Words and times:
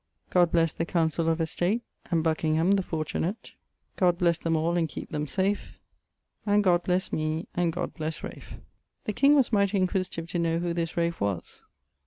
God 0.31 0.51
bless 0.51 0.73
the 0.73 0.83
Councell 0.83 1.29
of 1.29 1.39
Estate, 1.39 1.83
And 2.09 2.23
Buckingham, 2.23 2.71
the 2.71 2.81
fortunate. 2.81 3.53
God 3.97 4.17
blesse 4.17 4.39
them 4.39 4.55
all, 4.55 4.75
and 4.75 4.89
keepe 4.89 5.11
them 5.11 5.27
safe, 5.27 5.79
And 6.43 6.63
God 6.63 6.81
blesse 6.81 7.13
me, 7.13 7.45
and 7.53 7.71
God 7.71 7.93
blesse 7.93 8.21
Raph. 8.21 8.59
The 9.03 9.13
king 9.13 9.35
was 9.35 9.53
mighty 9.53 9.77
enquisitive 9.77 10.27
to 10.29 10.39
know 10.39 10.57
who 10.57 10.73
this 10.73 10.93
Raph 10.93 11.19
was. 11.19 11.65